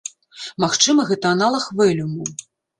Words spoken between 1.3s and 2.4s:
аналаг вэлюму.